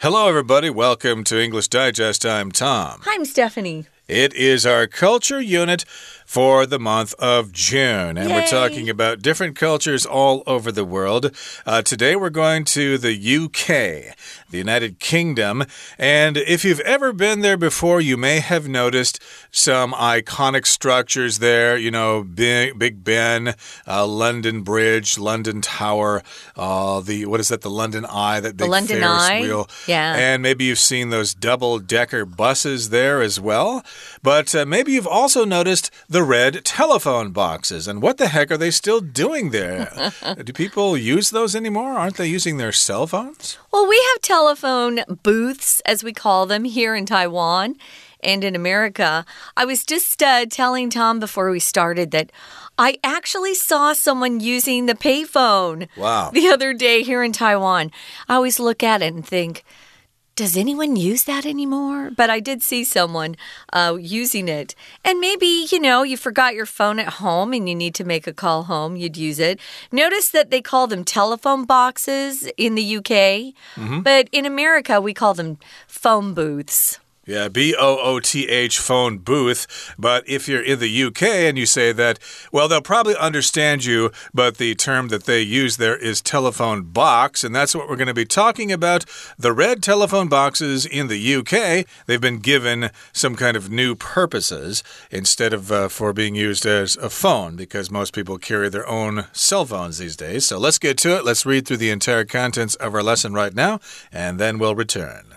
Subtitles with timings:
[0.00, 0.68] Hello, everybody.
[0.68, 2.26] Welcome to English Digest.
[2.26, 3.00] I'm Tom.
[3.06, 3.86] I'm Stephanie.
[4.06, 5.86] It is our culture unit
[6.26, 8.18] for the month of June.
[8.18, 8.34] And Yay.
[8.34, 11.30] we're talking about different cultures all over the world.
[11.64, 14.16] Uh, today we're going to the UK,
[14.50, 15.64] the United Kingdom.
[15.98, 19.22] And if you've ever been there before, you may have noticed
[19.52, 21.76] some iconic structures there.
[21.76, 23.54] You know, Big, Big Ben,
[23.86, 26.22] uh, London Bridge, London Tower,
[26.56, 29.40] uh, the, what is that, the London Eye, that big London Ferris Eye.
[29.40, 29.68] wheel.
[29.86, 30.16] Yeah.
[30.16, 33.84] And maybe you've seen those double decker buses there as well.
[34.22, 37.88] But uh, maybe you've also noticed the red telephone boxes.
[37.88, 40.12] And what the heck are they still doing there?
[40.44, 41.92] Do people use those anymore?
[41.92, 43.58] Aren't they using their cell phones?
[43.72, 47.76] Well, we have telephone booths, as we call them, here in Taiwan
[48.22, 49.24] and in America.
[49.56, 52.30] I was just uh, telling Tom before we started that
[52.78, 56.30] I actually saw someone using the payphone Wow.
[56.32, 57.90] the other day here in Taiwan.
[58.28, 59.64] I always look at it and think,
[60.36, 62.10] does anyone use that anymore?
[62.10, 63.36] But I did see someone
[63.72, 64.74] uh, using it.
[65.02, 68.26] And maybe, you know, you forgot your phone at home and you need to make
[68.26, 69.58] a call home, you'd use it.
[69.90, 73.54] Notice that they call them telephone boxes in the UK,
[74.04, 77.00] but in America, we call them phone booths.
[77.26, 79.94] Yeah, B O O T H phone booth.
[79.98, 82.20] But if you're in the UK and you say that,
[82.52, 87.42] well, they'll probably understand you, but the term that they use there is telephone box.
[87.42, 89.04] And that's what we're going to be talking about.
[89.36, 94.84] The red telephone boxes in the UK, they've been given some kind of new purposes
[95.10, 99.24] instead of uh, for being used as a phone because most people carry their own
[99.32, 100.46] cell phones these days.
[100.46, 101.24] So let's get to it.
[101.24, 103.80] Let's read through the entire contents of our lesson right now,
[104.12, 105.36] and then we'll return.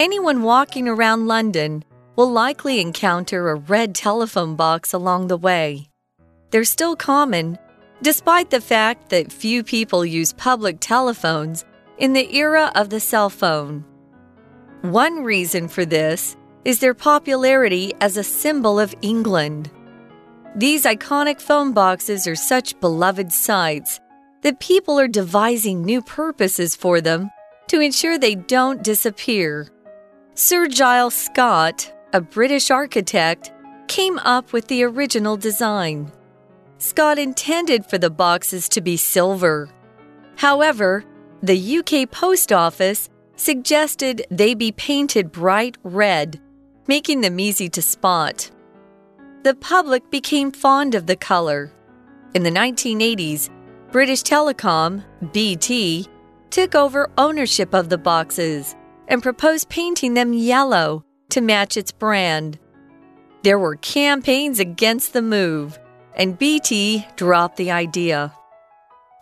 [0.00, 1.82] Anyone walking around London
[2.14, 5.88] will likely encounter a red telephone box along the way.
[6.50, 7.58] They're still common,
[8.00, 11.64] despite the fact that few people use public telephones
[11.98, 13.84] in the era of the cell phone.
[14.82, 19.68] One reason for this is their popularity as a symbol of England.
[20.54, 23.98] These iconic phone boxes are such beloved sights
[24.42, 27.30] that people are devising new purposes for them
[27.66, 29.66] to ensure they don't disappear.
[30.40, 33.50] Sir Giles Scott, a British architect,
[33.88, 36.12] came up with the original design.
[36.78, 39.68] Scott intended for the boxes to be silver.
[40.36, 41.04] However,
[41.42, 46.40] the UK Post Office suggested they be painted bright red,
[46.86, 48.48] making them easy to spot.
[49.42, 51.72] The public became fond of the color.
[52.34, 53.50] In the 1980s,
[53.90, 56.06] British Telecom, BT,
[56.50, 58.76] took over ownership of the boxes
[59.08, 62.58] and proposed painting them yellow to match its brand.
[63.42, 65.78] There were campaigns against the move,
[66.14, 68.32] and BT dropped the idea.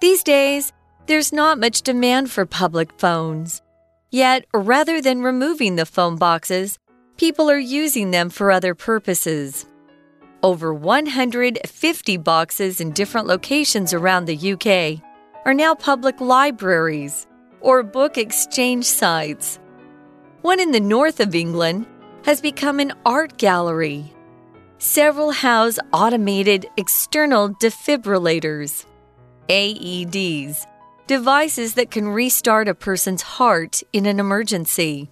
[0.00, 0.72] These days,
[1.06, 3.62] there's not much demand for public phones.
[4.10, 6.78] Yet, rather than removing the phone boxes,
[7.16, 9.66] people are using them for other purposes.
[10.42, 15.02] Over 150 boxes in different locations around the UK
[15.44, 17.26] are now public libraries
[17.60, 19.58] or book exchange sites.
[20.46, 21.86] One in the north of England
[22.24, 24.14] has become an art gallery.
[24.78, 28.86] Several house automated external defibrillators,
[29.48, 30.64] AEDs,
[31.08, 35.10] devices that can restart a person's heart in an emergency.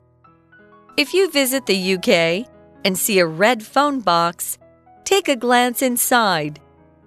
[0.96, 2.48] If you visit the UK
[2.84, 4.56] and see a red phone box,
[5.02, 6.60] take a glance inside.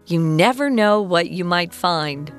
[0.05, 2.29] You never know what you might find.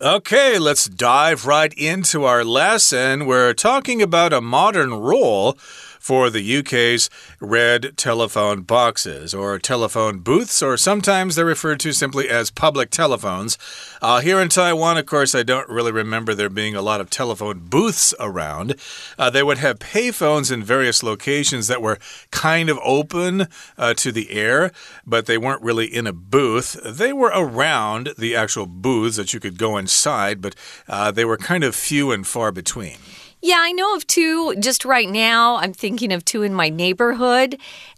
[0.00, 3.26] Okay, let's dive right into our lesson.
[3.26, 5.58] We're talking about a modern role
[5.98, 7.10] for the UK's
[7.40, 13.58] red telephone boxes or telephone booths, or sometimes they're referred to simply as public telephones.
[14.00, 17.10] Uh, here in Taiwan, of course, I don't really remember there being a lot of
[17.10, 18.74] telephone booths around.
[19.18, 21.98] Uh, they would have payphones in various locations that were
[22.30, 24.72] kind of open uh, to the air,
[25.06, 26.80] but they weren't really in a booth.
[26.84, 30.54] They were around the actual booths that you could go inside, but
[30.88, 32.96] uh, they were kind of few and far between.
[33.40, 35.56] Yeah, I know of two just right now.
[35.56, 37.56] I'm thinking of two in my neighborhood,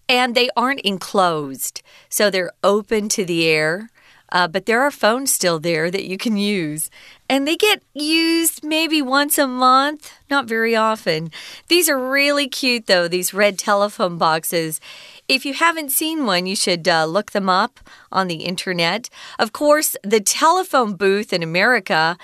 [0.09, 1.83] and they aren't enclosed.
[2.11, 3.89] So they're open to the air,
[4.33, 6.91] uh, but there are phones still there that you can use.
[7.27, 11.31] And they get used maybe once a month, not very often.
[11.69, 14.79] These are really cute, though, these red telephone boxes.
[15.27, 17.81] If you haven't seen one, you should uh, look them up
[18.13, 19.09] on the internet.
[19.39, 22.19] Of course, the telephone booth in America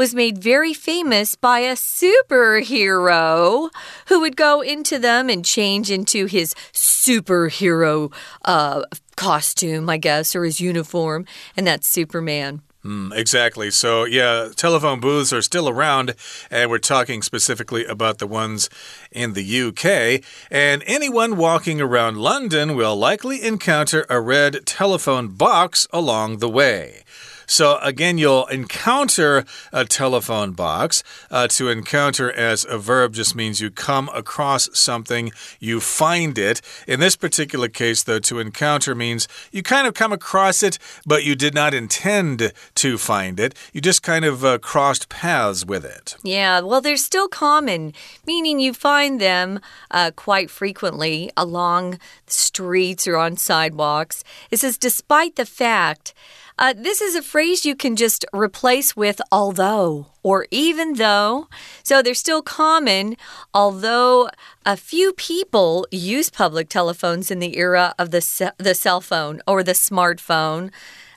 [0.00, 3.68] was made very famous by a superhero
[4.06, 8.10] who would go into them and change into his superhero
[8.46, 8.82] uh,
[9.16, 12.62] costume, I guess, or his uniform, and that's Superman.
[12.82, 13.70] Mm, exactly.
[13.70, 16.14] So, yeah, telephone booths are still around,
[16.50, 18.70] and we're talking specifically about the ones
[19.12, 20.24] in the UK.
[20.50, 27.02] And anyone walking around London will likely encounter a red telephone box along the way.
[27.50, 31.02] So, again, you'll encounter a telephone box.
[31.32, 36.60] Uh, to encounter as a verb just means you come across something, you find it.
[36.86, 41.24] In this particular case, though, to encounter means you kind of come across it, but
[41.24, 43.56] you did not intend to find it.
[43.72, 46.14] You just kind of uh, crossed paths with it.
[46.22, 47.94] Yeah, well, they're still common,
[48.28, 49.58] meaning you find them
[49.90, 51.98] uh, quite frequently along
[52.28, 54.22] streets or on sidewalks.
[54.52, 56.14] It says, despite the fact
[56.60, 61.48] uh, this is a phrase you can just replace with although or even though.
[61.82, 63.16] So they're still common,
[63.54, 64.28] although
[64.66, 69.62] a few people use public telephones in the era of the, the cell phone or
[69.62, 70.70] the smartphone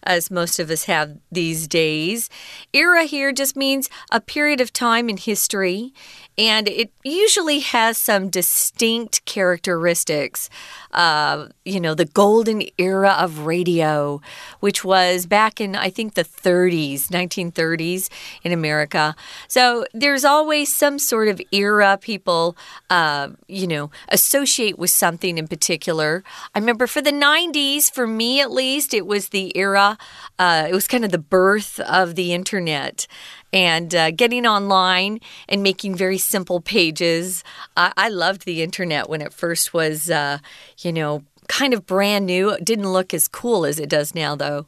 [0.03, 2.29] as most of us have these days.
[2.73, 5.93] Era here just means a period of time in history,
[6.37, 10.49] and it usually has some distinct characteristics.
[10.91, 14.21] Uh, you know, the golden era of radio,
[14.59, 18.09] which was back in, I think, the 30s, 1930s
[18.43, 19.15] in America.
[19.47, 22.57] So there's always some sort of era people,
[22.89, 26.23] uh, you know, associate with something in particular.
[26.55, 29.97] I remember for the 90s, for me at least, it was the era,
[30.39, 33.07] uh, it was kind of the birth of the internet
[33.53, 37.43] and uh, getting online and making very simple pages.
[37.77, 40.39] I, I loved the internet when it first was, uh,
[40.79, 42.49] you know, kind of brand new.
[42.49, 44.65] It didn't look as cool as it does now, though.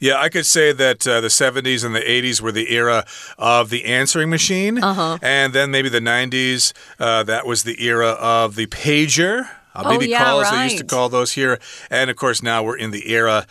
[0.00, 3.04] Yeah, I could say that uh, the 70s and the 80s were the era
[3.36, 4.78] of the answering machine.
[4.78, 5.18] Uh -huh.
[5.22, 9.48] And then maybe the 90s, uh, that was the era of the pager.
[9.74, 10.52] Uh, oh, yeah, calls, right.
[10.52, 11.58] they used to call those here.
[11.90, 13.46] And of course, now we're in the era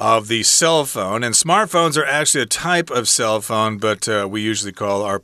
[0.00, 1.22] of the cell phone.
[1.22, 5.22] And smartphones are actually a type of cell phone, but uh, we usually call our,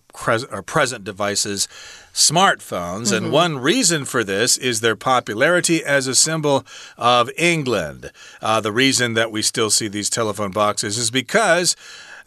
[0.50, 1.66] our present devices
[2.12, 3.06] smartphones.
[3.06, 3.16] Mm -hmm.
[3.16, 3.44] And mm-hmm.
[3.44, 6.62] one reason for this is their popularity as a symbol
[6.98, 8.12] of England.
[8.42, 11.76] Uh, the reason that we still see these telephone boxes is because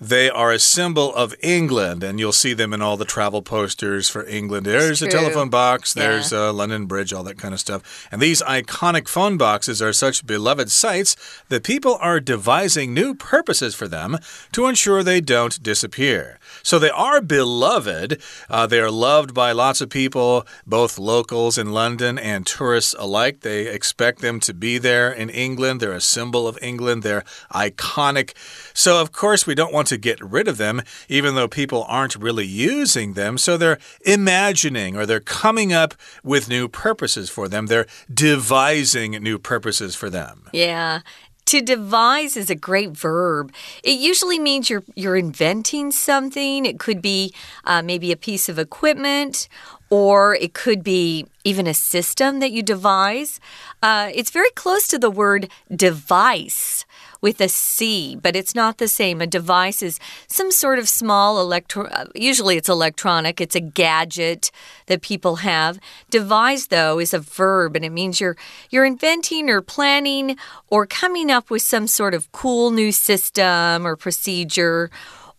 [0.02, 4.08] they are a symbol of England, and you'll see them in all the travel posters
[4.08, 4.66] for England.
[4.66, 6.50] There's a telephone box, there's yeah.
[6.50, 8.08] a London Bridge, all that kind of stuff.
[8.12, 11.16] And these iconic phone boxes are such beloved sights
[11.50, 14.18] that people are devising new purposes for them
[14.54, 16.40] to ensure they don't disappear.
[16.64, 18.22] So they are beloved.
[18.50, 23.42] Uh, they are loved by lots of people, both locals in London and tourists alike.
[23.42, 25.82] They expect them to be there in England.
[25.82, 27.04] They're a symbol of England.
[27.04, 28.34] They're iconic.
[28.74, 32.16] So, of course, we don't want to get rid of them, even though people aren't
[32.16, 33.38] really using them.
[33.38, 35.94] So they're imagining or they're coming up
[36.24, 37.68] with new purposes for them.
[37.68, 40.50] They're devising new purposes for them.
[40.54, 41.02] Yeah.
[41.48, 43.52] To devise is a great verb.
[43.84, 46.64] It usually means you're you're inventing something.
[46.64, 47.34] It could be
[47.64, 49.48] uh, maybe a piece of equipment,
[49.90, 53.40] or it could be even a system that you devise.
[53.82, 56.86] Uh, it's very close to the word device
[57.22, 59.22] with a C, but it's not the same.
[59.22, 64.52] A device is some sort of small electro, uh, usually it's electronic, it's a gadget
[64.88, 65.80] that people have.
[66.10, 68.38] Devise, though, is a verb and it means you're,
[68.70, 70.38] you're inventing or planning
[70.70, 74.90] or coming up with some sort of cool new system or procedure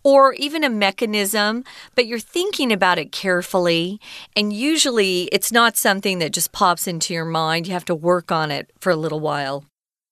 [0.03, 1.63] or even a mechanism,
[1.95, 3.99] but you're thinking about it carefully.
[4.35, 7.67] And usually it's not something that just pops into your mind.
[7.67, 9.65] You have to work on it for a little while.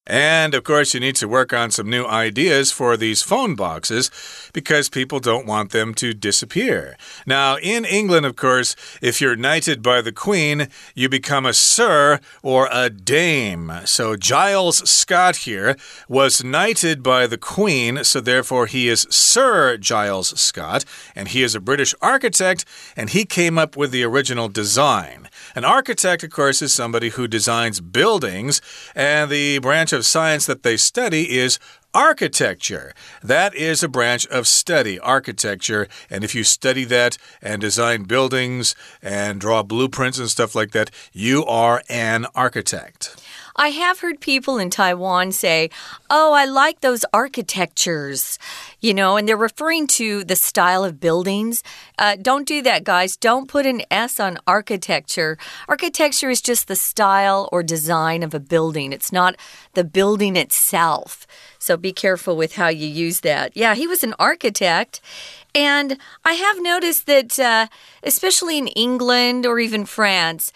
[0.10, 4.10] And of course, you need to work on some new ideas for these phone boxes
[4.54, 6.98] because people don't want them to disappear.
[7.28, 12.20] Now, in England, of course, if you're knighted by the Queen, you become a Sir
[12.42, 13.72] or a Dame.
[13.86, 15.76] So Giles Scott here
[16.08, 20.86] was knighted by the Queen, so therefore he is Sir Giles Scott,
[21.16, 25.30] and he is a British architect, and he came up with the original design.
[25.54, 28.60] An architect, of course, is somebody who designs buildings,
[28.96, 31.60] and the branch of science that they study is
[31.94, 32.94] architecture.
[33.22, 35.88] That is a branch of study, architecture.
[36.10, 40.92] And if you study that and design buildings and draw blueprints and stuff like that,
[41.14, 43.16] you are an architect.
[43.60, 45.70] I have heard people in Taiwan say,
[46.10, 48.40] Oh, I like those architectures,
[48.80, 51.62] you know, and they're referring to the style of buildings.
[51.98, 53.18] Uh, don't do that, guys.
[53.18, 55.38] Don't put an S on architecture.
[55.68, 59.36] Architecture is just the style or design of a building, it's not
[59.74, 61.28] the building itself.
[61.60, 63.58] So be careful with how you use that.
[63.58, 65.02] Yeah, he was an architect.
[65.54, 67.68] And I have noticed that, uh,
[68.04, 70.54] especially in England or even France,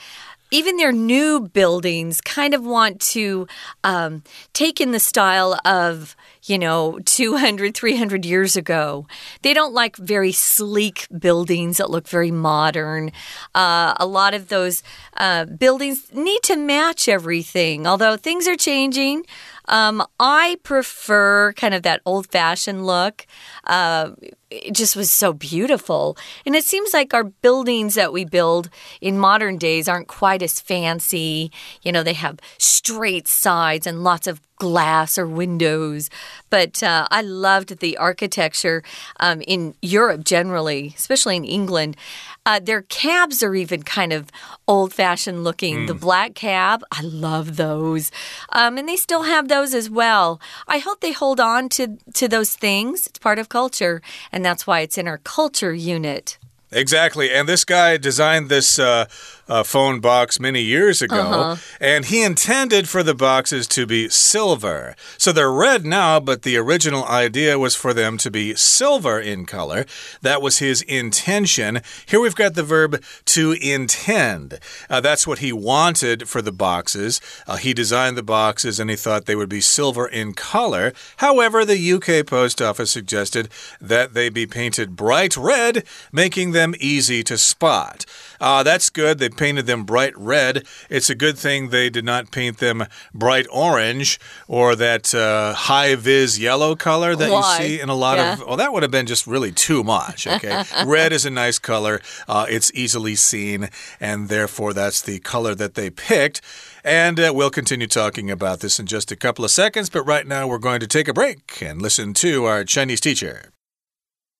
[0.54, 3.48] even their new buildings kind of want to
[3.84, 9.08] um, take in the style of you know, 200, 300 years ago.
[9.42, 13.12] They don't like very sleek buildings that look very modern.
[13.56, 14.84] Uh, a lot of those
[15.18, 19.24] uh, buildings need to match everything, although things are changing.
[19.70, 23.26] Um, I prefer kind of that old fashioned look.
[23.64, 24.12] Uh,
[24.54, 26.18] it just was so beautiful.
[26.46, 28.70] And it seems like our buildings that we build
[29.02, 31.52] in modern days aren't quite as fancy.
[31.82, 36.10] You know, they have straight sides and lots of glass or windows.
[36.50, 38.82] But uh, I loved the architecture
[39.20, 41.98] um, in Europe generally, especially in England.
[42.46, 44.30] Uh, their cabs are even kind of
[44.66, 45.80] old fashioned looking.
[45.80, 45.88] Mm.
[45.88, 48.10] The black cab, I love those.
[48.50, 50.40] Um, and they still have those as well.
[50.66, 53.08] I hope they hold on to, to those things.
[53.08, 54.02] It's part of culture,
[54.32, 56.38] and that's why it's in our culture unit.
[56.74, 57.32] Exactly.
[57.32, 59.06] And this guy designed this uh,
[59.48, 61.60] uh, phone box many years ago, uh -huh.
[61.80, 64.96] and he intended for the boxes to be silver.
[65.18, 69.46] So they're red now, but the original idea was for them to be silver in
[69.46, 69.86] color.
[70.22, 71.82] That was his intention.
[72.06, 74.60] Here we've got the verb to intend.
[74.90, 77.22] Uh, that's what he wanted for the boxes.
[77.48, 80.94] Uh, he designed the boxes and he thought they would be silver in color.
[81.18, 83.50] However, the UK Post Office suggested
[83.82, 88.06] that they be painted bright red, making them easy to spot.
[88.40, 89.20] Uh, that's good.
[89.20, 90.66] They painted them bright red.
[90.90, 95.96] It's a good thing they did not paint them bright orange or that uh, high
[95.96, 97.60] vis yellow color that Why?
[97.60, 98.34] you see in a lot yeah.
[98.34, 98.48] of.
[98.48, 100.28] Well, that would have been just really too much.
[100.28, 100.64] Okay.
[100.86, 105.76] red is a nice color, uh, it's easily seen, and therefore that's the color that
[105.76, 106.42] they picked.
[106.84, 110.28] And uh, we'll continue talking about this in just a couple of seconds, but right
[110.28, 113.54] now we're going to take a break and listen to our Chinese teacher.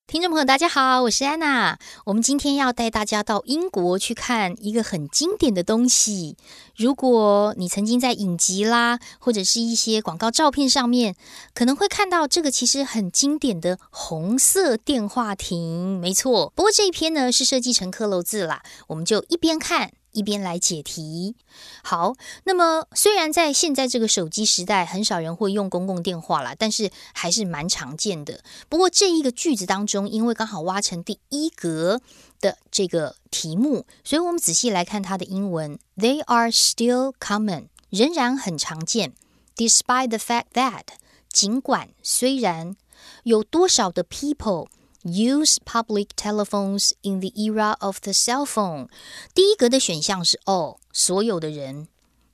[0.06, 1.80] 听众朋友，大家好，我是安娜。
[2.06, 6.36] 我们今天要带大家到英国去看一个很经典的东西。
[6.76, 11.16] 如果你曾经在影集啦，或者是一些广告照片上面，
[11.56, 16.00] 可能会看到这个其实很经典的红色电话亭。
[16.00, 19.94] 没错，不过这一篇呢是设计成克漏字啦，我们就一边看。
[20.14, 21.36] 一边来解题。
[21.84, 22.16] 好，
[22.46, 28.42] 那么虽然在现在这个手机时代，很少人会用公共电话了，但是还是蛮常见的。
[28.70, 32.02] 不过这一个句子当中，因为刚好挖成第一格
[32.40, 39.14] 的这个题目，所以我们仔细来看它的英文：They are still common，仍然很常见。
[39.58, 40.84] Despite the fact that，
[41.30, 42.76] 尽管虽然
[43.24, 44.68] 有多少的 people。
[45.04, 48.88] Use public telephones in the era of the cell phone。
[49.36, 51.88] 第一格的选项是 all，所有的人；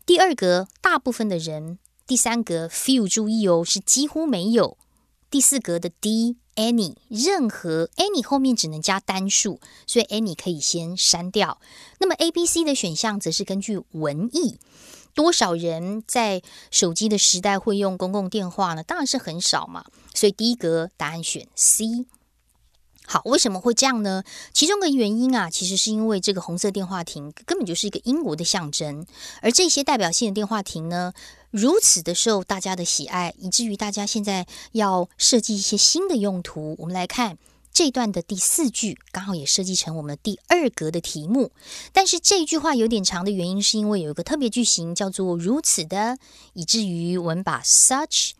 [0.06, 4.78] 第二格大部分的人；第三格 few，注意哦，是几乎没有；
[5.32, 11.60] 第四格的 D any，任何 any 后面只能加单数，所以 any 可以先删掉。
[12.00, 14.60] 那么 A、B、C 的选项则是根据文意，
[15.16, 18.84] 多少人在手机的时代会用公共电话呢？
[18.84, 22.06] 当然是很少嘛，所以第一格答案选 C。
[23.12, 24.24] 好，为什么会这样呢？
[24.54, 29.04] 其中的原因啊，其实是因为这个红色电话亭根本就是一个英国的象征，
[29.42, 31.12] 而这些代表性的电话亭呢，
[31.50, 36.76] 如此的受大家的喜爱，以至于大家现在要设计一些新的用途。
[36.78, 37.40] 我们来看
[37.74, 41.52] 这段的第四句，刚好也设计成我们第二格的题目。
[41.92, 46.20] 但是这一句话有点长的原因，是因为有一个特别句型叫做“如此的”，
[46.54, 48.34] 以至于我们把 such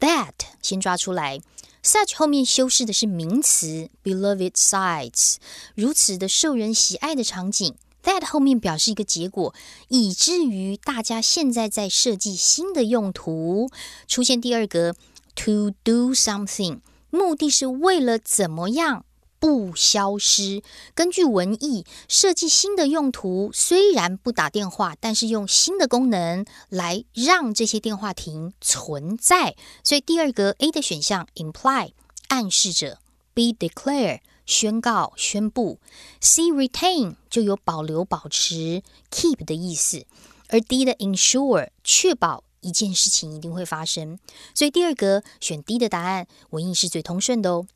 [0.00, 0.32] that
[0.62, 1.38] 先抓出来。
[1.86, 5.36] Such 后面修饰的是名词，beloved sights，
[5.76, 7.76] 如此的受人喜爱的场景。
[8.02, 9.54] That 后面表示一个结果，
[9.86, 13.70] 以至于大家现在在设计新的用途。
[14.08, 14.96] 出现第二格
[15.36, 19.05] ，to do something，目的是为了怎么样？
[19.38, 20.62] 不消失。
[20.94, 29.56] 根据文意设计新的用途，虽然不打电话，但是用新的功能来让这些电话亭存在。
[29.82, 31.92] 所以第二个 A 的选项 imply
[32.28, 32.98] 暗示着
[33.34, 35.80] ，B declare 宣告宣布
[36.20, 40.06] ，C retain 就有保留保持 keep 的意思，
[40.48, 44.18] 而 D 的 ensure 确保一件事情一定会发生。
[44.54, 47.66] 所以第二个选 D 的答案，文意是最通顺的哦。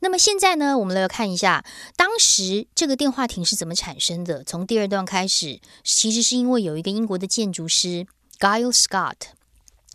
[0.00, 1.64] 那么现在呢，我们来看一下
[1.96, 4.44] 当时这个电话亭是怎么产生的。
[4.44, 8.06] 从第二段开始，其实是因为有一个英国的建筑师
[8.38, 9.14] Guy Scott。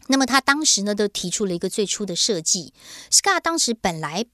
[0.08, 2.74] 那么他当时呢，都提出了一个最初的设计。
[3.10, 4.26] Scott 当时本来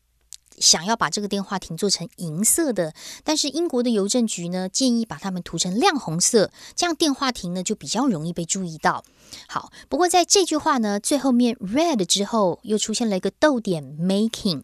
[0.58, 9.06] 想要把这个电话亭做成银色的，但是英国的邮政局呢建议把它们涂成亮红色，这样电话亭呢就比较容易被注意到。
[9.48, 14.64] 好，不过在这句话呢最后面 red 之后又出现了一个逗点 making，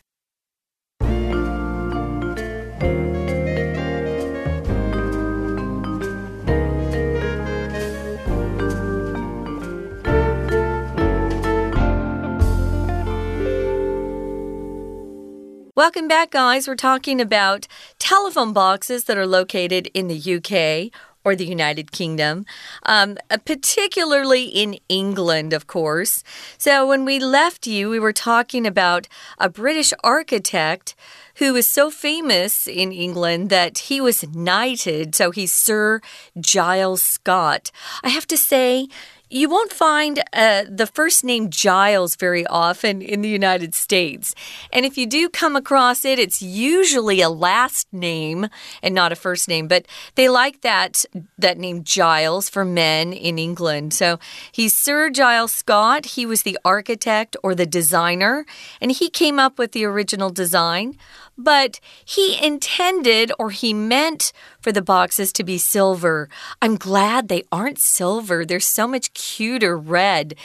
[15.81, 16.67] Welcome back, guys.
[16.67, 22.45] We're talking about telephone boxes that are located in the UK or the United Kingdom,
[22.85, 26.23] um, uh, particularly in England, of course.
[26.59, 29.07] So, when we left you, we were talking about
[29.39, 30.93] a British architect
[31.37, 35.15] who was so famous in England that he was knighted.
[35.15, 35.99] So, he's Sir
[36.39, 37.71] Giles Scott.
[38.03, 38.87] I have to say,
[39.31, 44.35] you won't find uh, the first name Giles very often in the United States.
[44.73, 48.49] And if you do come across it, it's usually a last name
[48.83, 49.69] and not a first name.
[49.69, 49.85] But
[50.15, 51.05] they like that,
[51.37, 53.93] that name Giles for men in England.
[53.93, 54.19] So
[54.51, 56.05] he's Sir Giles Scott.
[56.07, 58.45] He was the architect or the designer,
[58.81, 60.97] and he came up with the original design
[61.43, 66.29] but he intended or he meant for the boxes to be silver.
[66.61, 68.45] I'm glad they aren't silver.
[68.45, 70.35] They're so much cuter red.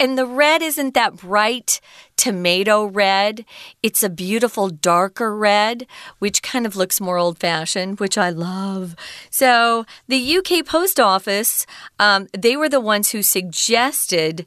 [0.00, 1.80] And the red isn't that bright
[2.16, 3.44] tomato red.
[3.82, 5.86] It's a beautiful darker red,
[6.18, 8.96] which kind of looks more old fashioned, which I love.
[9.30, 11.66] So the UK Post Office,
[11.98, 14.46] um, they were the ones who suggested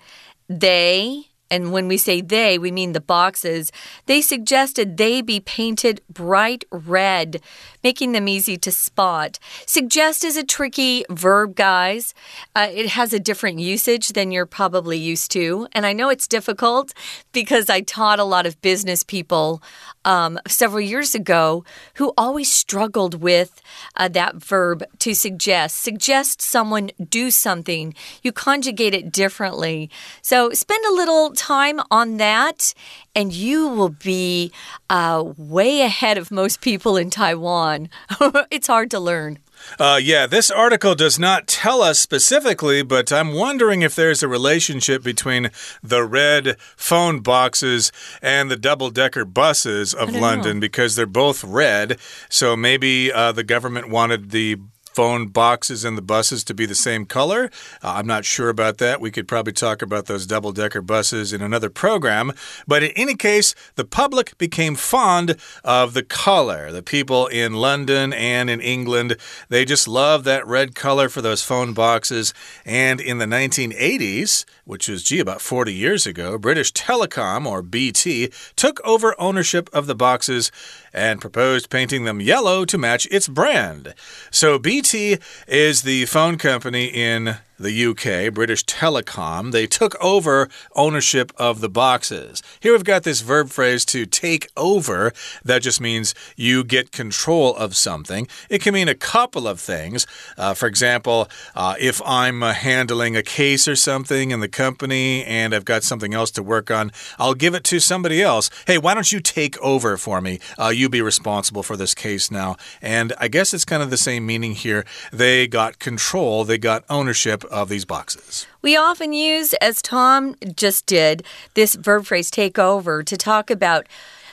[0.50, 3.72] they and when we say they, we mean the boxes,
[4.06, 7.42] they suggested they be painted bright red,
[7.84, 9.40] making them easy to spot.
[9.66, 12.14] Suggest is a tricky verb, guys.
[12.56, 15.68] Uh, it has a different usage than you're probably used to.
[15.72, 16.94] And I know it's difficult
[17.32, 19.62] because I taught a lot of business people
[20.06, 21.64] um, several years ago
[21.96, 23.62] who always struggled with
[23.96, 25.78] uh, that verb to suggest.
[25.78, 29.90] Suggest someone do something, you conjugate it differently.
[30.22, 32.74] So spend a little time on that,
[33.16, 34.52] and you will be
[34.90, 37.90] uh, way ahead of most people in Taiwan.
[38.52, 39.40] it's hard to learn.
[39.80, 44.28] Uh, yeah, this article does not tell us specifically, but I'm wondering if there's a
[44.28, 45.52] relationship between
[45.84, 50.62] the red phone boxes and the double decker buses of London know.
[50.62, 52.00] because they're both red.
[52.30, 54.58] So maybe uh, the government wanted the
[54.94, 57.50] phone boxes and the buses to be the same color.
[57.84, 59.00] Uh, I'm not sure about that.
[59.00, 62.34] We could probably talk about those double decker buses in another program.
[62.68, 66.72] But in any case, the public became fond of the color.
[66.72, 69.16] The people in London and in England,
[69.50, 72.34] they just love that red color for those phone boxes.
[72.66, 78.32] And in the 1980s, which was, gee, about 40 years ago, British Telecom, or BT,
[78.56, 80.52] took over ownership of the boxes
[80.94, 83.94] and proposed painting them yellow to match its brand.
[84.32, 91.32] So BT is the phone company in the UK, British Telecom, they took over ownership
[91.38, 92.42] of the boxes.
[92.60, 95.12] Here we've got this verb phrase to take over.
[95.44, 98.28] That just means you get control of something.
[98.50, 100.08] It can mean a couple of things.
[100.38, 105.26] Uh, for example, uh, if I'm uh, handling a case or something in the company
[105.26, 108.50] and I've got something else to work on, I'll give it to somebody else.
[108.68, 110.40] Hey, why don't you take over for me?
[110.58, 112.56] Uh, you be responsible for this case now.
[112.82, 114.86] And I guess it's kind of the same meaning here.
[115.12, 118.48] They got control, they got ownership of these boxes.
[118.62, 123.88] We often use, as Tom just did, this verb phrase take over to talk about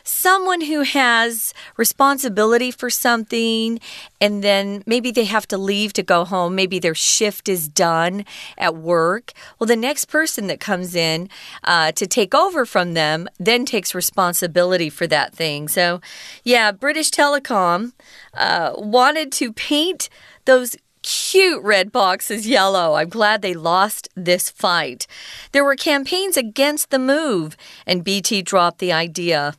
[0.07, 3.81] someone who has responsibility for something
[4.21, 6.55] and then maybe they have to leave to go home.
[6.55, 8.25] Maybe their shift is done
[8.57, 9.33] at work.
[9.59, 11.29] Well, the next person that comes in
[11.65, 15.67] uh, to take over from them then takes responsibility for that thing.
[15.67, 16.01] So,
[16.45, 17.93] yeah, British Telecom
[18.35, 20.09] uh, wanted to paint
[20.45, 20.77] those
[21.07, 22.95] cute red box is yellow.
[22.95, 25.07] I'm glad they lost this fight.
[25.53, 29.55] There were campaigns against the move, and BT dropped the idea.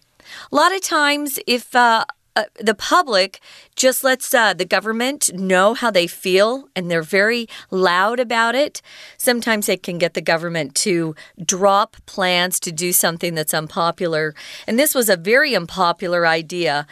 [0.52, 2.04] A lot of times, if uh,
[2.36, 3.40] uh, the public
[3.76, 8.82] just lets uh, the government know how they feel and they're very loud about it.
[9.18, 14.36] Sometimes it can get the government to drop plans to do something that's unpopular.
[14.68, 16.86] And this was a very unpopular idea.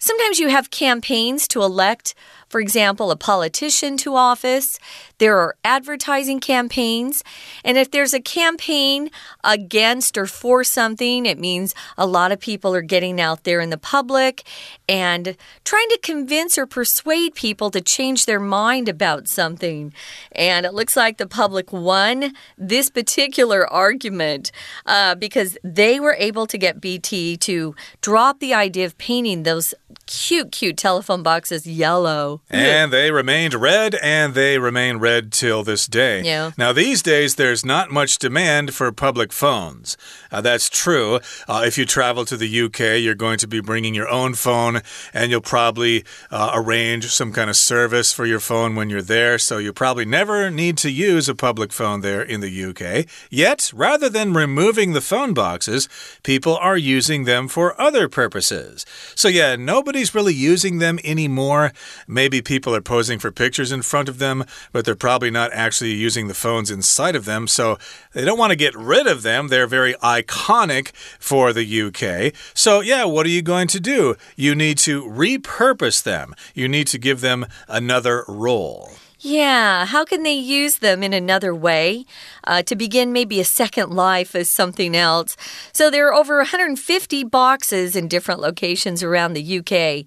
[0.00, 2.14] Sometimes you have campaigns to elect
[2.48, 4.78] for example, a politician to office.
[5.18, 7.22] There are advertising campaigns.
[7.64, 9.10] And if there's a campaign
[9.44, 13.70] against or for something, it means a lot of people are getting out there in
[13.70, 14.44] the public
[14.88, 19.92] and trying to convince or persuade people to change their mind about something.
[20.32, 24.50] And it looks like the public won this particular argument
[24.86, 29.74] uh, because they were able to get BT to drop the idea of painting those
[30.08, 32.40] cute, cute telephone boxes yellow.
[32.50, 36.22] And they remained red, and they remain red till this day.
[36.22, 36.52] Yeah.
[36.56, 39.96] Now, these days, there's not much demand for public phones.
[40.32, 41.20] Uh, that's true.
[41.46, 44.80] Uh, if you travel to the UK, you're going to be bringing your own phone,
[45.12, 49.38] and you'll probably uh, arrange some kind of service for your phone when you're there.
[49.38, 53.06] So you probably never need to use a public phone there in the UK.
[53.30, 55.88] Yet, rather than removing the phone boxes,
[56.22, 58.86] people are using them for other purposes.
[59.14, 59.56] So, yeah,
[59.98, 61.72] nobody's really using them anymore.
[62.06, 65.90] Maybe people are posing for pictures in front of them, but they're probably not actually
[65.90, 67.48] using the phones inside of them.
[67.48, 67.78] So,
[68.12, 69.48] they don't want to get rid of them.
[69.48, 72.32] They're very iconic for the UK.
[72.54, 74.14] So, yeah, what are you going to do?
[74.36, 78.92] You need to repurpose them, you need to give them another role.
[79.20, 82.04] Yeah, how can they use them in another way?
[82.44, 85.36] Uh, to begin maybe a second life as something else.
[85.72, 90.06] So there are over 150 boxes in different locations around the UK.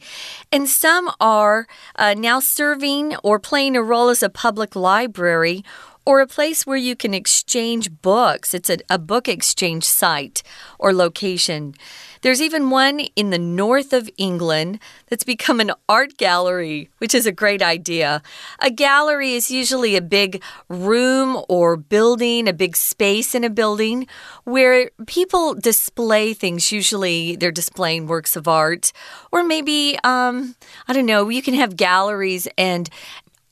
[0.49, 5.65] And some are uh, now serving or playing a role as a public library
[6.05, 8.53] or a place where you can exchange books.
[8.53, 10.41] It's a, a, book exchange site
[10.79, 11.75] or location.
[12.21, 17.25] There's even one in the north of England that's become an art gallery, which is
[17.25, 18.21] a great idea.
[18.59, 24.07] A gallery is usually a big room or building, a big space in a building
[24.43, 26.71] where people display things.
[26.71, 28.91] Usually they're displaying works of art,
[29.31, 30.55] or maybe, um,
[30.87, 32.87] I don't know, you can have galleries and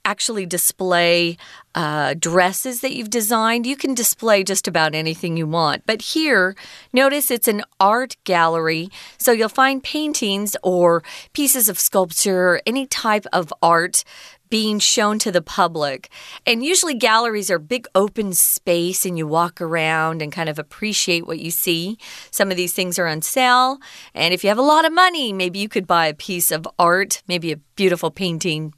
[0.06, 1.38] actually display
[1.76, 3.66] uh, dresses that you've designed.
[3.66, 5.86] You can display just about anything you want.
[5.86, 6.56] But here,
[6.92, 8.90] notice it's an art gallery.
[9.18, 14.04] So you'll find paintings or pieces of sculpture, any type of art
[14.50, 16.10] being shown to the public.
[16.46, 21.28] And usually galleries are big open space and you walk around and kind of appreciate
[21.28, 21.98] what you see.
[22.32, 23.78] Some of these things are on sale.
[24.14, 26.68] And if you have a lot of money, maybe you could buy a piece of
[26.78, 28.74] art, maybe a beautiful painting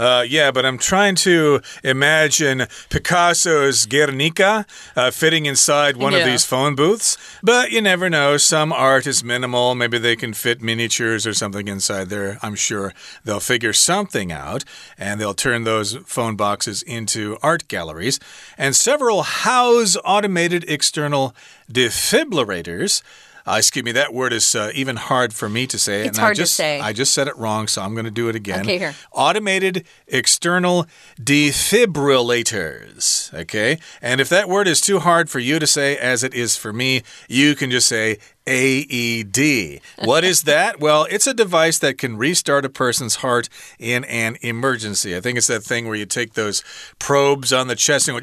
[0.00, 4.64] uh, yeah, but I'm trying to imagine Picasso's Guernica
[4.96, 6.20] uh, fitting inside one yeah.
[6.20, 7.18] of these phone booths.
[7.42, 8.38] But you never know.
[8.38, 9.74] Some art is minimal.
[9.74, 12.38] Maybe they can fit miniatures or something inside there.
[12.40, 14.64] I'm sure they'll figure something out
[14.96, 18.18] and they'll turn those phone boxes into art galleries.
[18.56, 21.34] And several house automated external
[21.70, 23.02] defibrillators.
[23.46, 26.00] Uh, excuse me, that word is uh, even hard for me to say.
[26.00, 26.80] It's and hard I just, to say.
[26.80, 28.60] I just said it wrong, so I'm going to do it again.
[28.60, 28.94] Okay, here.
[29.12, 30.86] Automated external
[31.20, 33.32] defibrillators.
[33.34, 33.78] Okay?
[34.02, 36.72] And if that word is too hard for you to say as it is for
[36.72, 39.80] me, you can just say AED.
[40.04, 40.80] What is that?
[40.80, 43.48] well, it's a device that can restart a person's heart
[43.78, 45.16] in an emergency.
[45.16, 46.64] I think it's that thing where you take those
[46.98, 48.20] probes on the chest and,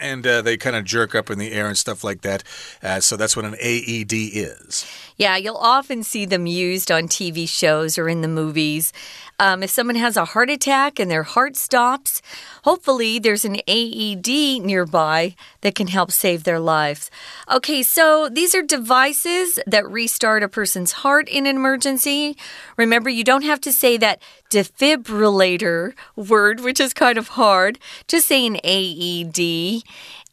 [0.00, 2.42] and uh, they kind of jerk up in the air and stuff like that.
[2.82, 4.86] Uh, so that's what an AED is.
[5.16, 8.92] Yeah, you'll often see them used on TV shows or in the movies.
[9.42, 12.22] Um, if someone has a heart attack and their heart stops,
[12.62, 17.10] hopefully there's an AED nearby that can help save their lives.
[17.50, 22.36] Okay, so these are devices that restart a person's heart in an emergency.
[22.76, 27.80] Remember, you don't have to say that defibrillator word, which is kind of hard.
[28.06, 29.82] Just say an AED.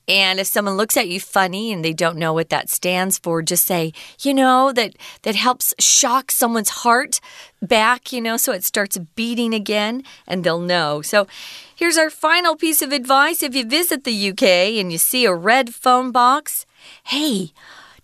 [0.10, 3.44] And if someone looks at you funny and they don't know what that stands for,
[3.44, 7.22] just say, you know, that that helps shock someone's heart
[7.62, 11.04] back, you know, so it starts beating again and they'll know.
[11.04, 11.28] So
[11.76, 13.44] here's our final piece of advice.
[13.44, 14.44] If you visit the UK
[14.82, 16.66] and you see a red phone box,
[17.04, 17.52] hey,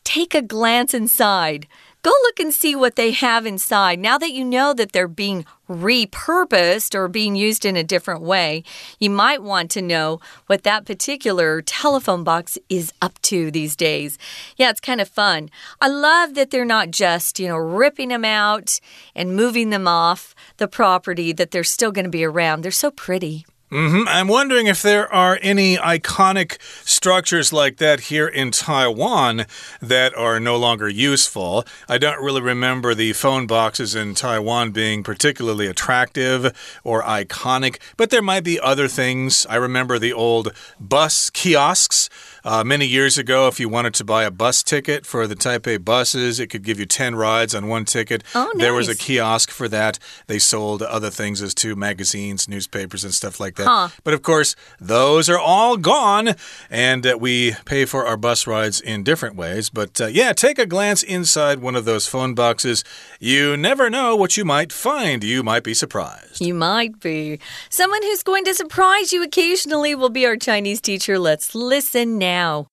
[0.03, 1.67] take a glance inside.
[2.05, 3.97] Go look and see what they have inside.
[3.97, 8.63] Now that you know that they're being repurposed or being used in a different way,
[8.99, 14.19] you might want to know what that particular telephone box is up to these days.
[14.55, 15.49] Yeah, it's kind of fun.
[15.81, 18.79] I love that they're not just, you know, ripping them out
[19.15, 22.61] and moving them off the property, that they're still going to be around.
[22.61, 23.47] They're so pretty.
[23.75, 24.05] Mm -hmm.
[24.07, 29.45] I'm wondering if there are any iconic structures like that here in Taiwan
[29.87, 31.65] that are no longer useful.
[31.89, 38.09] I don't really remember the phone boxes in Taiwan being particularly attractive or iconic, but
[38.11, 39.45] there might be other things.
[39.49, 42.09] I remember the old bus kiosks.
[42.45, 45.83] Uh, many years ago, if you wanted to buy a bus ticket for the Taipei
[45.83, 48.23] buses, it could give you 10 rides on one ticket.
[48.35, 48.61] Oh, nice.
[48.61, 49.97] There was a kiosk for that.
[50.27, 53.65] They sold other things as too magazines, newspapers, and stuff like that.
[53.65, 53.89] Huh.
[54.03, 56.35] But of course, those are all gone,
[56.69, 59.71] and uh, we pay for our bus rides in different ways.
[59.71, 62.83] But uh, yeah, take a glance inside one of those phone boxes.
[63.19, 65.23] You never know what you might find.
[65.23, 66.41] You might be surprised.
[66.41, 67.39] You might be.
[67.71, 71.17] Someone who's going to surprise you occasionally will be our Chinese teacher.
[71.17, 72.66] Let's listen now now。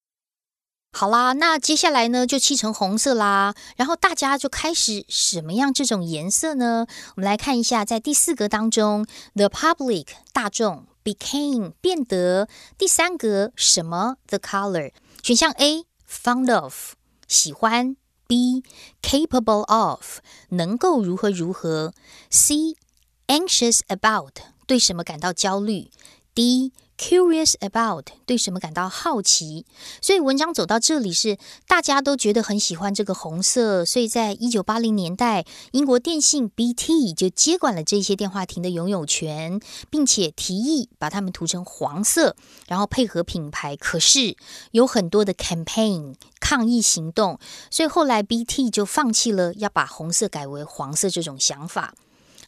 [0.92, 6.86] 好啦，那接下来呢就漆成红色啦，然后大家就开始什么样这种颜色呢？
[7.14, 14.92] 我们来看一下，在第四格当中，the public 大众 became 变得，第三格什么 the color
[15.22, 16.94] 选项 A fond of
[17.28, 18.64] 喜欢，B
[19.02, 21.92] capable of 能够如何如何，
[22.30, 22.76] C
[23.26, 25.90] anxious about 对什么感到焦虑，
[26.34, 26.72] D
[27.03, 29.65] Curious about 对什么感到好奇，
[30.01, 31.37] 所以文章走到这里是
[31.67, 42.37] 大家都觉得很喜欢这个红色，所以在一九八零年代，英国电信 BT 就接管了这些电话亭的拥有权，并且提议把它们涂成黄色，
[42.69, 43.75] 然后配合品牌。
[43.75, 44.37] 可是
[44.71, 47.37] 有很多的 campaign 抗议行动，
[47.69, 51.93] 所以后来 BT 就放弃了要把红色改为黄色这种想法。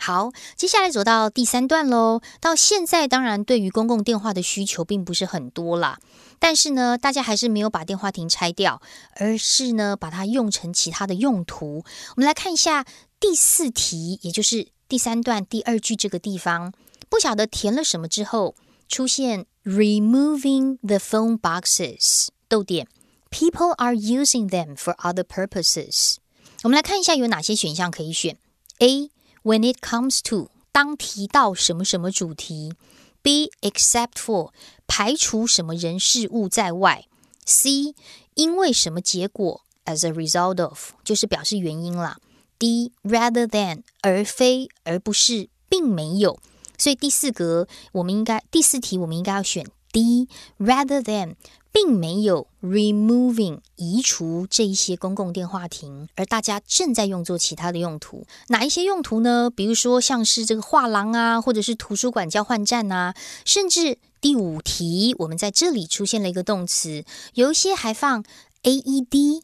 [0.06, 2.22] 好，接下来走到第三段喽。
[2.40, 5.98] 到现在，当然对于公共电话的需求并不是很多啦，
[6.38, 8.80] 但是呢，大家还是没有把电话亭拆掉，
[9.16, 11.84] 而是呢把它用成其他的用途。
[12.10, 12.86] 我们来看一下
[13.20, 16.72] 第四题，也就是第三段第二句这个地方，
[17.10, 18.54] 不晓得填了什么之后，
[18.88, 22.88] 出现 removing the phone boxes，逗点
[23.32, 26.18] ，people are using them for other purposes。
[26.62, 28.38] 我们来看一下有哪些选项可以选
[28.78, 29.10] ，A。
[29.46, 32.74] When it comes to 当提到什么什么主题
[33.22, 34.50] ，B except for
[34.88, 37.06] 排除什么人事物在外
[37.46, 37.94] ，C
[38.34, 42.18] 因为什么结果 as a result of 就是表示原因啦
[42.58, 46.40] ，D rather than 而非而不是并没有，
[46.80, 50.28] 所以第四格我们应该第四题我们应该要选 D
[50.58, 51.36] rather than。
[51.76, 58.26] 并没有 removing 移除这一些公共电话亭，而大家正在用作其他的用途。
[58.48, 59.50] 哪一些用途呢？
[59.54, 68.24] 比如说像是这个画廊啊，或者是图书馆交换站啊，甚至第五题，我们在这里出现了一个动词，有一些还放
[68.64, 69.42] aed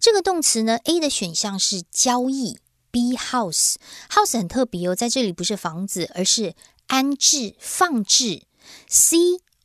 [0.00, 0.78] 这个动词呢。
[0.84, 2.56] A 的选项是交易
[2.90, 3.74] ，B house
[4.08, 6.54] house 很特别哦，在这里不是房子，而是
[6.86, 8.44] 安置、放置。
[8.88, 9.18] C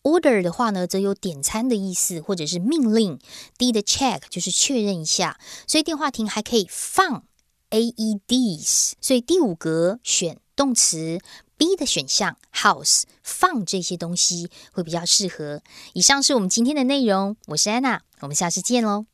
[0.03, 3.19] Order 的话呢，则有点餐的意思，或者是命令。
[3.57, 7.23] D 的 check 就是确认一下，所以电话亭还可以放
[7.69, 8.93] aeds。
[9.01, 11.19] 所以第五格选动词
[11.57, 15.61] ，B 的选项 house 放这些东西会比较适合。
[15.93, 19.05] 以上是我们今天的内容，我是安娜，我们下次见喽。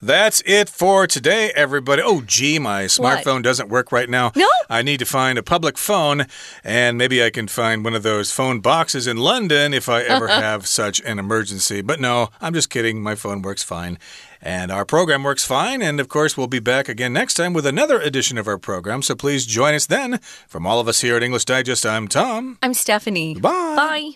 [0.00, 2.02] That's it for today, everybody.
[2.04, 3.44] Oh, gee, my smartphone what?
[3.44, 4.30] doesn't work right now.
[4.36, 4.48] No.
[4.68, 6.26] I need to find a public phone,
[6.62, 10.28] and maybe I can find one of those phone boxes in London if I ever
[10.28, 10.40] uh-huh.
[10.40, 11.80] have such an emergency.
[11.80, 13.02] But no, I'm just kidding.
[13.02, 13.98] My phone works fine.
[14.42, 15.80] And our program works fine.
[15.80, 19.00] And of course, we'll be back again next time with another edition of our program.
[19.00, 20.18] So please join us then.
[20.46, 22.58] From all of us here at English Digest, I'm Tom.
[22.62, 23.34] I'm Stephanie.
[23.34, 23.74] Bye.
[23.76, 24.10] Bye.